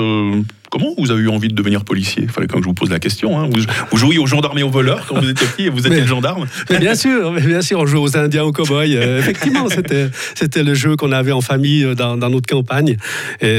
Comment 0.73 0.95
vous 0.97 1.11
avez 1.11 1.21
eu 1.21 1.29
envie 1.29 1.49
de 1.49 1.53
devenir 1.53 1.85
policier? 1.85 2.25
Fallait 2.25 2.47
quand 2.47 2.55
même 2.55 2.61
que 2.61 2.65
je 2.65 2.69
vous 2.69 2.73
pose 2.73 2.89
la 2.89 2.97
question. 2.97 3.39
hein. 3.39 3.47
Vous, 3.51 3.59
vous 3.91 3.97
jouiez 3.97 4.17
aux 4.17 4.25
gendarmes 4.25 4.57
et 4.57 4.63
aux 4.63 4.71
voleurs 4.71 5.05
quand 5.07 5.21
vous 5.21 5.29
étiez 5.29 5.45
petit 5.45 5.65
et 5.65 5.69
vous 5.69 5.81
étiez 5.81 5.91
Mais- 5.91 6.01
le 6.01 6.07
gendarme 6.07 6.47
Mais 6.71 6.79
bien 6.79 6.95
sûr, 6.95 7.31
mais 7.31 7.41
bien 7.41 7.61
sûr, 7.61 7.79
on 7.79 7.85
jouait 7.85 7.99
aux 7.99 8.17
Indiens, 8.17 8.43
aux 8.43 8.51
cow-boys. 8.51 8.85
Euh, 8.95 9.19
effectivement, 9.19 9.69
c'était 9.69 10.09
c'était 10.33 10.63
le 10.63 10.73
jeu 10.73 10.95
qu'on 10.95 11.11
avait 11.11 11.31
en 11.31 11.41
famille 11.41 11.83
euh, 11.83 11.93
dans, 11.93 12.17
dans 12.17 12.31
notre 12.31 12.47
campagne. 12.47 12.97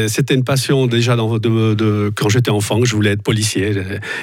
C'était 0.09 0.35
une 0.35 0.43
passion 0.43 0.89
déjà 0.89 1.15
dans- 1.15 1.39
de, 1.39 1.75
de- 1.75 2.11
quand 2.17 2.29
j'étais 2.29 2.51
enfant, 2.51 2.81
que 2.81 2.87
je 2.89 2.97
voulais 2.97 3.11
être 3.11 3.23
policier. 3.23 3.73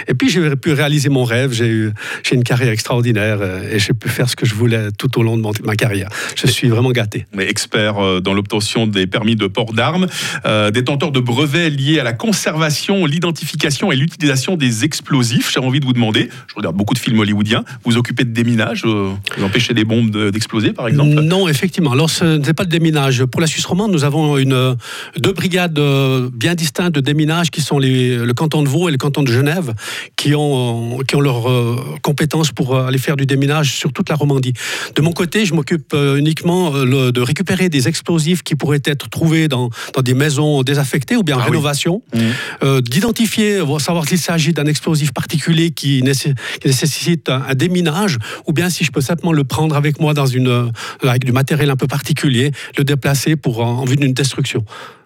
Et 0.09 0.13
puis 0.13 0.27
j'ai 0.29 0.53
pu 0.57 0.73
réaliser 0.73 1.07
mon 1.07 1.23
rêve. 1.23 1.53
J'ai 1.53 1.67
eu 1.69 1.91
j'ai 2.23 2.35
une 2.35 2.43
carrière 2.43 2.73
extraordinaire 2.73 3.37
euh, 3.39 3.71
et 3.71 3.79
j'ai 3.79 3.93
pu 3.93 4.09
faire 4.09 4.27
ce 4.29 4.35
que 4.35 4.45
je 4.45 4.53
voulais 4.53 4.91
tout 4.97 5.17
au 5.17 5.23
long 5.23 5.37
de 5.37 5.41
mon- 5.41 5.53
ma 5.63 5.77
carrière. 5.77 6.09
Je 6.35 6.45
suis 6.47 6.67
vraiment 6.67 6.91
gâté. 6.91 7.25
mais 7.33 7.47
expert 7.49 8.21
dans 8.21 8.33
l'obtention 8.33 8.85
des 8.85 9.07
permis 9.07 9.37
de 9.37 9.47
port 9.47 9.71
d'armes, 9.71 10.07
euh, 10.45 10.71
détenteur 10.71 11.11
de 11.13 11.21
brevets 11.21 11.69
liés 11.69 11.99
à 11.99 12.03
la 12.03 12.11
conservation 12.11 12.80
l'interdiction, 12.81 13.05
l'identification 13.05 13.91
et 13.91 13.95
l'utilisation 13.95 14.55
des 14.57 14.83
explosifs. 14.85 15.51
J'ai 15.53 15.59
envie 15.59 15.79
de 15.79 15.85
vous 15.85 15.93
demander, 15.93 16.29
je 16.47 16.55
regarde 16.55 16.75
beaucoup 16.75 16.93
de 16.93 16.99
films 16.99 17.19
hollywoodiens, 17.19 17.63
vous 17.83 17.97
occupez 17.97 18.23
de 18.23 18.31
déminage, 18.31 18.83
euh, 18.85 19.09
vous 19.37 19.43
empêchez 19.43 19.73
des 19.73 19.83
bombes 19.83 20.09
de- 20.09 20.29
d'exploser 20.31 20.73
par 20.73 20.87
exemple? 20.87 21.09
Non, 21.21 21.47
effectivement. 21.47 21.91
Alors, 21.91 22.09
ce 22.09 22.37
n'est 22.37 22.53
pas 22.53 22.63
le 22.63 22.69
déminage. 22.69 23.23
Pour 23.25 23.41
la 23.41 23.47
Suisse 23.47 23.65
romande, 23.65 23.91
nous 23.91 24.03
avons 24.03 24.37
une, 24.37 24.75
deux 25.17 25.33
brigades 25.33 25.77
euh, 25.79 26.29
bien 26.33 26.55
distinctes 26.55 26.95
de 26.95 27.01
déminage 27.01 27.51
qui 27.51 27.61
sont 27.61 27.77
les, 27.79 28.17
le 28.17 28.33
canton 28.33 28.63
de 28.63 28.67
Vaud 28.69 28.89
et 28.89 28.91
le 28.91 28.97
canton 28.97 29.23
de 29.23 29.31
Genève, 29.31 29.73
qui 30.15 30.33
ont, 30.35 30.99
qui 31.07 31.15
ont 31.15 31.21
leurs 31.21 31.49
euh, 31.49 31.75
compétences 32.01 32.51
pour 32.51 32.75
euh, 32.75 32.87
aller 32.87 32.97
faire 32.97 33.15
du 33.15 33.25
déminage 33.25 33.73
sur 33.73 33.93
toute 33.93 34.09
la 34.09 34.15
Romandie. 34.15 34.53
De 34.95 35.01
mon 35.01 35.11
côté, 35.11 35.45
je 35.45 35.53
m'occupe 35.53 35.93
euh, 35.93 36.15
uniquement 36.17 36.73
euh, 36.75 36.85
le- 36.85 37.11
de 37.11 37.21
récupérer 37.21 37.69
des 37.69 37.87
explosifs 37.87 38.41
qui 38.43 38.55
pourraient 38.55 38.81
être 38.85 39.09
trouvés 39.09 39.47
dans, 39.47 39.69
dans 39.95 40.01
des 40.01 40.13
maisons 40.13 40.63
désaffectées 40.63 41.15
ou 41.17 41.23
bien 41.23 41.35
en 41.35 41.39
Ah 41.39 41.43
oui. 41.45 41.51
rénovation, 41.51 42.01
euh, 42.63 42.70
d'identifier, 42.79 43.59
voir- 43.59 43.81
savoir 43.81 44.07
s'il 44.07 44.19
s'agit 44.19 44.53
d'un 44.53 44.65
explosif 44.65 45.11
particulier 45.11 45.71
qui, 45.71 46.01
nécess- 46.03 46.35
qui 46.61 46.67
nécessite 46.67 47.27
un, 47.27 47.53
déminage, 47.55 48.17
ou 48.47 48.53
bien 48.53 48.69
si 48.69 48.85
je 48.85 48.91
peux 48.91 49.01
simplement 49.01 49.33
le 49.33 49.43
prendre 49.43 49.75
avec 49.75 49.99
moi 49.99 50.13
dans 50.13 50.27
une, 50.27 50.47
euh, 50.47 50.69
avec 51.03 51.25
du 51.25 51.33
matériel 51.33 51.69
un 51.69 51.75
peu 51.75 51.87
particulier, 51.87 52.51
le 52.77 52.83
déplacer 52.83 53.35
pour 53.35 53.59
en 53.65 53.83
vue 53.83 53.97
d'une 53.97 54.13
destruction. 54.13 54.63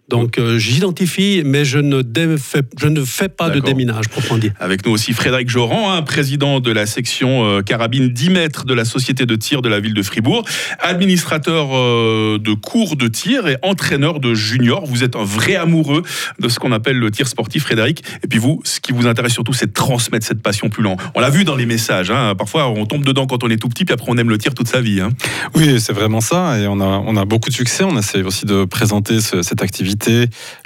Donc 0.07 0.37
euh, 0.37 0.59
j'identifie, 0.59 1.41
mais 1.43 1.65
je 1.65 1.79
ne, 1.79 2.03
défais- 2.03 2.61
je 2.79 2.87
ne 2.87 3.03
fais 3.03 3.27
pas 3.27 3.49
de 3.49 3.59
déminage, 3.65 4.07
proprement 4.09 4.37
dit. 4.37 4.51
Avec 4.59 4.85
nous 4.85 4.91
aussi 4.91 5.13
Frédéric 5.13 5.49
Joran, 5.49 5.91
hein, 5.91 6.03
président 6.03 6.59
de 6.59 6.71
la 6.71 6.85
section 6.85 7.43
euh, 7.45 7.61
carabine 7.63 8.09
10 8.09 8.29
mètres 8.29 8.65
de 8.65 8.73
la 8.75 8.85
société 8.85 9.25
de 9.25 9.35
tir 9.35 9.63
de 9.63 9.69
la 9.69 9.79
ville 9.79 9.95
de 9.95 10.03
Fribourg, 10.03 10.45
administrateur 10.79 11.69
euh, 11.75 12.37
de 12.39 12.53
cours 12.53 12.95
de 12.95 13.07
tir 13.07 13.47
et 13.47 13.57
entraîneur 13.63 14.19
de 14.19 14.33
juniors. 14.35 14.85
Vous 14.85 15.03
êtes 15.03 15.15
un 15.15 15.23
vrai 15.23 15.55
amoureux 15.55 16.03
de 16.39 16.49
ce 16.49 16.59
qu'on 16.59 16.71
appelle 16.71 16.97
le 16.99 17.09
tir 17.09 17.27
sportif, 17.27 17.63
Frédéric. 17.63 18.03
Et 18.23 18.27
puis 18.27 18.37
vous, 18.39 18.61
ce 18.63 18.79
qui 18.79 18.91
vous 18.91 19.07
intéresse 19.07 19.33
surtout, 19.33 19.53
c'est 19.53 19.67
de 19.67 19.73
transmettre 19.73 20.25
cette 20.25 20.41
passion 20.43 20.69
plus 20.69 20.83
lent. 20.83 20.97
On 21.15 21.19
l'a 21.19 21.29
vu 21.31 21.43
dans 21.45 21.55
les 21.55 21.65
messages. 21.65 22.11
hein. 22.11 22.35
Parfois, 22.37 22.69
on 22.69 22.85
tombe 22.85 23.03
dedans 23.03 23.25
quand 23.25 23.43
on 23.43 23.49
est 23.49 23.57
tout 23.57 23.69
petit, 23.69 23.85
puis 23.85 23.93
après, 23.93 24.07
on 24.11 24.17
aime 24.17 24.29
le 24.29 24.37
tir 24.37 24.53
toute 24.53 24.67
sa 24.67 24.81
vie. 24.81 25.01
hein. 25.01 25.09
Oui, 25.55 25.79
c'est 25.79 25.93
vraiment 25.93 26.21
ça. 26.21 26.59
Et 26.59 26.67
on 26.67 26.79
a, 26.79 26.85
on 27.05 27.15
a 27.17 27.25
beaucoup 27.25 27.49
de 27.49 27.55
succès. 27.55 27.83
On 27.83 27.97
essaie 27.97 28.21
aussi 28.21 28.45
de 28.45 28.65
présenter 28.65 29.19
ce- 29.19 29.41
cette 29.41 29.63
activité 29.63 29.94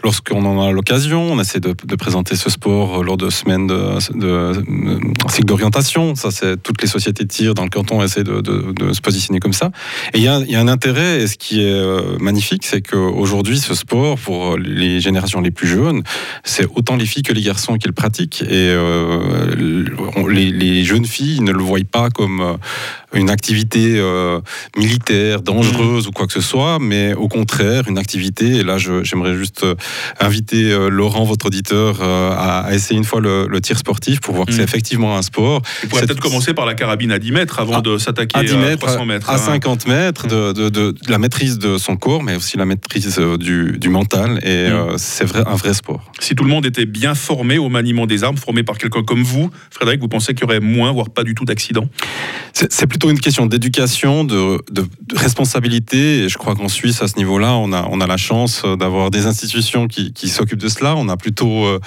lorsqu'on 0.03 0.45
en 0.45 0.61
a 0.67 0.71
l'occasion. 0.71 1.31
On 1.31 1.39
essaie 1.39 1.59
de, 1.59 1.73
de 1.83 1.95
présenter 1.95 2.35
ce 2.35 2.49
sport 2.49 3.03
lors 3.03 3.17
de 3.17 3.29
semaines 3.29 3.67
de, 3.67 3.77
de, 4.17 4.53
de 4.61 4.99
cycle 5.29 5.45
d'orientation. 5.45 6.15
Ça, 6.15 6.31
c'est 6.31 6.61
toutes 6.61 6.81
les 6.81 6.87
sociétés 6.87 7.23
de 7.23 7.29
tir 7.29 7.53
dans 7.53 7.63
le 7.63 7.69
canton 7.69 8.01
essaient 8.03 8.23
de, 8.23 8.41
se 8.93 9.01
positionner 9.01 9.39
comme 9.39 9.53
ça. 9.53 9.71
Et 10.13 10.17
il 10.19 10.23
y 10.23 10.27
a, 10.27 10.39
il 10.39 10.51
y 10.51 10.55
a 10.55 10.59
un 10.59 10.67
intérêt. 10.67 11.21
Et 11.21 11.27
ce 11.27 11.37
qui 11.37 11.61
est 11.61 11.71
euh, 11.71 12.17
magnifique, 12.19 12.65
c'est 12.65 12.81
qu'aujourd'hui, 12.81 13.59
ce 13.59 13.73
sport, 13.75 14.17
pour 14.17 14.57
les 14.57 14.99
générations 14.99 15.41
les 15.41 15.51
plus 15.51 15.67
jeunes, 15.67 16.03
c'est 16.43 16.65
autant 16.75 16.95
les 16.95 17.05
filles 17.05 17.23
que 17.23 17.33
les 17.33 17.41
garçons 17.41 17.77
qui 17.77 17.87
le 17.87 17.93
pratiquent. 17.93 18.41
Et 18.43 18.47
euh, 18.51 19.55
les, 20.29 20.51
les 20.51 20.83
jeunes 20.83 21.05
filles 21.05 21.41
ne 21.41 21.51
le 21.51 21.63
voient 21.63 21.79
pas 21.91 22.09
comme 22.09 22.41
euh, 22.41 22.53
une 23.13 23.29
activité 23.29 23.95
euh, 23.97 24.39
militaire, 24.77 25.41
dangereuse 25.41 26.07
ou 26.07 26.11
quoi 26.11 26.27
que 26.27 26.33
ce 26.33 26.41
soit, 26.41 26.77
mais 26.79 27.13
au 27.13 27.27
contraire, 27.27 27.83
une 27.87 27.97
activité, 27.97 28.57
et 28.57 28.63
là 28.63 28.77
je- 28.77 29.03
j'aimerais 29.23 29.37
juste 29.37 29.63
euh, 29.63 29.75
inviter 30.19 30.71
euh, 30.71 30.89
Laurent, 30.89 31.23
votre 31.23 31.47
auditeur, 31.47 31.97
euh, 32.01 32.31
à, 32.31 32.59
à 32.61 32.73
essayer 32.73 32.97
une 32.97 33.03
fois 33.03 33.19
le, 33.21 33.47
le 33.47 33.61
tir 33.61 33.77
sportif 33.77 34.21
pour 34.21 34.35
voir 34.35 34.45
que 34.47 34.53
c'est 34.53 34.63
effectivement 34.63 35.17
un 35.17 35.21
sport. 35.21 35.61
Il 35.83 35.89
pourrait 35.89 36.05
peut-être 36.05 36.19
commencer 36.21 36.53
par 36.53 36.65
la 36.65 36.73
carabine 36.73 37.11
à 37.11 37.19
10 37.19 37.31
mètres 37.31 37.59
avant 37.59 37.77
À- 37.79 37.81
de 37.81 37.97
s'attaquer 37.97 38.37
À 38.39 38.43
10 38.43 38.55
mètres, 38.57 38.85
300 38.85 39.05
mètres. 39.05 39.29
à 39.29 39.35
hein. 39.35 39.37
50 39.37 39.87
mètres, 39.87 40.27
de, 40.27 40.53
de- 40.53 40.69
de- 40.69 40.91
de 40.91 41.11
la 41.11 41.17
maîtrise 41.17 41.59
de 41.59 41.77
son 41.77 41.95
corps, 41.95 42.23
mais 42.23 42.35
aussi 42.35 42.57
la 42.57 42.65
maîtrise 42.65 43.19
du, 43.39 43.77
du 43.77 43.89
mental, 43.89 44.39
et 44.43 44.47
euh, 44.69 44.97
c'est 44.97 45.25
vrai, 45.25 45.43
un 45.45 45.55
vrai 45.55 45.73
sport. 45.73 46.11
Si 46.19 46.35
tout 46.35 46.43
le 46.43 46.49
monde 46.49 46.65
était 46.65 46.85
bien 46.85 47.15
formé 47.15 47.57
au 47.57 47.69
maniement 47.69 48.05
des 48.05 48.23
armes, 48.23 48.37
formé 48.37 48.63
par 48.63 48.77
quelqu'un 48.77 49.03
comme 49.03 49.23
vous, 49.23 49.49
Frédéric, 49.71 49.99
vous 50.01 50.07
pensez 50.07 50.33
qu'il 50.33 50.41
y 50.41 50.45
aurait 50.45 50.59
moins, 50.59 50.91
voire 50.91 51.09
pas 51.09 51.23
du 51.23 51.35
tout 51.35 51.45
d'accidents? 51.45 51.89
C'est 52.53 52.71
c'est 52.71 52.87
plutôt 52.87 53.09
une 53.09 53.19
question 53.19 53.45
d'éducation, 53.45 54.23
de, 54.23 54.57
de- 54.71 54.81
de 54.81 55.17
responsabilité. 55.17 56.23
Et 56.23 56.29
je 56.29 56.37
crois 56.37 56.55
qu'en 56.55 56.67
Suisse, 56.69 57.01
à 57.01 57.07
ce 57.07 57.15
niveau-là, 57.17 57.53
on 57.55 57.71
a, 57.73 57.87
on 57.91 57.99
a 58.01 58.07
la 58.07 58.17
chance 58.17 58.63
d'avoir 58.79 59.08
des 59.11 59.25
institutions 59.25 59.87
qui, 59.87 60.11
s'occupent 60.29 60.59
de 60.61 60.69
cela. 60.69 60.95
On 60.95 61.09
a 61.09 61.17
plutôt 61.17 61.65
euh, 61.65 61.79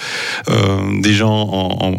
euh, 0.49 1.01
des 1.01 1.13
gens 1.13 1.33
en, 1.33 1.93
en- 1.93 1.97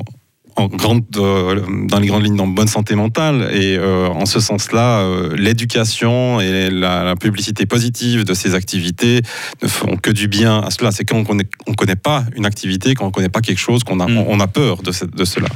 en 0.57 0.67
grande, 0.69 1.05
euh, 1.17 1.61
dans 1.89 1.99
les 1.99 2.07
grandes 2.07 2.25
lignes 2.25 2.41
en 2.41 2.47
bonne 2.47 2.69
santé 2.69 2.95
mentale. 2.95 3.49
Et 3.53 3.77
euh, 3.77 4.07
en 4.09 4.25
ce 4.27 4.39
sens-là, 4.41 5.01
euh, 5.01 5.35
l'éducation 5.37 6.41
et 6.41 6.71
la, 6.71 7.03
la 7.03 7.17
publicité 7.17 7.67
positive 7.67 8.25
de 8.25 8.35
ces 8.35 8.55
activités 8.55 9.21
ne 9.63 9.69
font 9.69 9.97
que 9.97 10.11
du 10.11 10.29
bien 10.29 10.61
à 10.61 10.71
cela. 10.71 10.93
C'est 10.93 11.05
quand 11.05 11.17
on 11.17 11.21
ne 11.21 11.25
connaît, 11.25 11.47
on 11.67 11.75
connaît 11.75 11.97
pas 11.97 12.25
une 12.37 12.47
activité, 12.47 12.95
quand 12.95 13.05
on 13.05 13.09
ne 13.09 13.13
connaît 13.13 13.29
pas 13.29 13.41
quelque 13.41 13.59
chose, 13.61 13.83
qu'on 13.85 13.99
a, 14.01 14.07
Mm. 14.07 14.19
on 14.29 14.39
a 14.41 14.47
peur 14.47 14.83
de, 14.83 14.93
ce- 14.93 15.05
de 15.07 15.25
cela. 15.25 15.49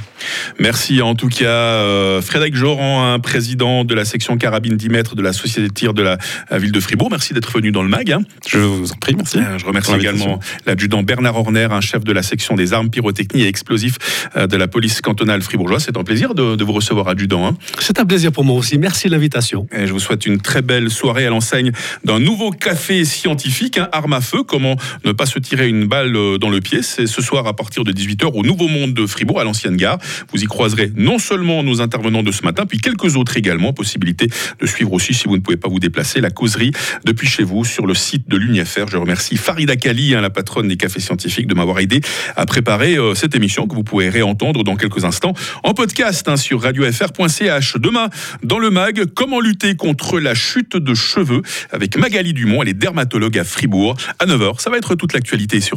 Merci 0.58 1.00
en 1.02 1.14
tout 1.14 1.28
cas 1.28 2.20
Frédéric 2.20 2.54
Joran, 2.56 3.04
hein, 3.12 3.18
président 3.20 3.84
de 3.84 3.94
la 3.94 4.04
section 4.04 4.36
carabine 4.38 4.76
10 4.76 4.88
mètres 4.88 5.14
de 5.14 5.22
la 5.22 5.32
société 5.32 5.68
de 5.68 5.72
tir 5.72 5.94
de 5.94 6.02
la, 6.02 6.18
ville 6.58 6.72
de 6.72 6.80
Fribourg. 6.80 7.08
Merci 7.10 7.34
d'être 7.34 7.52
venu 7.52 7.70
dans 7.72 7.82
le 7.82 7.88
MAG. 7.88 8.10
hein. 8.12 8.22
Je 8.48 8.58
vous 8.58 8.90
en 8.90 8.96
prie, 8.96 9.14
merci. 9.14 9.38
Je 9.58 9.64
remercie 9.64 9.92
également 9.94 10.40
l'adjudant 10.66 11.02
Bernard 11.02 11.36
Horner, 11.36 11.68
un 11.70 11.80
chef 11.80 12.02
de 12.04 12.12
la 12.12 12.22
section 12.22 12.56
des 12.56 12.72
armes 12.72 12.90
pyrotechniques 12.90 13.44
et 13.44 13.48
explosifs 13.48 13.98
de 14.36 14.56
la 14.56 14.66
police 14.66 14.87
cantonale 15.02 15.42
fribourgeoise. 15.42 15.84
C'est 15.84 15.96
un 15.96 16.04
plaisir 16.04 16.34
de, 16.34 16.56
de 16.56 16.64
vous 16.64 16.72
recevoir, 16.72 17.08
adjudant. 17.08 17.46
hein. 17.46 17.56
C'est 17.80 18.00
un 18.00 18.06
plaisir 18.06 18.32
pour 18.32 18.44
moi 18.44 18.56
aussi. 18.56 18.78
Merci 18.78 19.06
de 19.08 19.12
l'invitation. 19.12 19.66
Et 19.72 19.86
je 19.86 19.92
vous 19.92 20.00
souhaite 20.00 20.26
une 20.26 20.40
très 20.40 20.62
belle 20.62 20.90
soirée 20.90 21.26
à 21.26 21.30
l'enseigne 21.30 21.72
d'un 22.04 22.18
nouveau 22.18 22.50
café 22.50 23.04
scientifique, 23.04 23.78
hein, 23.78 23.88
arme 23.92 24.12
à 24.12 24.20
feu. 24.20 24.42
Comment 24.42 24.76
ne 25.04 25.12
pas 25.12 25.26
se 25.26 25.38
tirer 25.38 25.68
une 25.68 25.86
balle 25.86 26.16
euh, 26.16 26.38
dans 26.38 26.50
le 26.50 26.60
pied 26.60 26.82
C'est 26.82 27.06
ce 27.06 27.22
soir 27.22 27.46
à 27.46 27.54
partir 27.54 27.84
de 27.84 27.92
18h 27.92 28.26
au 28.34 28.42
Nouveau 28.42 28.68
Monde 28.68 28.94
de 28.94 29.06
Fribourg, 29.06 29.40
à 29.40 29.44
l'ancienne 29.44 29.76
gare. 29.76 29.98
Vous 30.32 30.42
y 30.42 30.46
croiserez 30.46 30.92
non 30.96 31.18
seulement 31.18 31.62
nos 31.62 31.80
intervenants 31.80 32.22
de 32.22 32.32
ce 32.32 32.42
matin, 32.42 32.66
puis 32.66 32.78
quelques 32.78 33.16
autres 33.16 33.36
également. 33.36 33.72
Possibilité 33.72 34.28
de 34.60 34.66
suivre 34.66 34.92
aussi, 34.92 35.14
si 35.14 35.28
vous 35.28 35.36
ne 35.36 35.40
pouvez 35.42 35.56
pas 35.56 35.68
vous 35.68 35.78
déplacer, 35.80 36.20
la 36.20 36.30
causerie 36.30 36.72
depuis 37.04 37.26
chez 37.26 37.44
vous 37.44 37.64
sur 37.64 37.86
le 37.86 37.94
site 37.94 38.28
de 38.28 38.36
l'UNIFR. 38.36 38.86
Je 38.90 38.96
remercie 38.96 39.36
Farida 39.36 39.76
Kali, 39.76 40.14
hein, 40.14 40.20
la 40.20 40.30
patronne 40.30 40.68
des 40.68 40.76
cafés 40.76 41.00
scientifiques, 41.00 41.46
de 41.46 41.54
m'avoir 41.54 41.78
aidé 41.80 42.00
à 42.36 42.46
préparer 42.46 42.96
euh, 42.96 43.14
cette 43.14 43.34
émission 43.34 43.66
que 43.66 43.74
vous 43.74 43.82
pourrez 43.84 44.08
réentendre 44.08 44.64
dans 44.64 44.76
quelques 44.78 45.04
instants 45.04 45.34
en 45.62 45.74
podcast 45.74 46.26
hein, 46.28 46.36
sur 46.36 46.62
radiofr.ch. 46.62 47.76
Demain, 47.76 48.08
dans 48.42 48.58
le 48.58 48.70
MAG, 48.70 49.04
comment 49.14 49.40
lutter 49.40 49.76
contre 49.76 50.18
la 50.18 50.34
chute 50.34 50.76
de 50.76 50.94
cheveux? 50.94 51.42
Avec 51.70 51.98
Magali 51.98 52.32
Dumont, 52.32 52.62
elle 52.62 52.70
est 52.70 52.74
dermatologue 52.74 53.38
à 53.38 53.44
Fribourg. 53.44 53.96
À 54.18 54.24
9h, 54.24 54.60
ça 54.60 54.70
va 54.70 54.78
être 54.78 54.94
toute 54.94 55.12
l'actualité 55.12 55.60
sur 55.60 55.76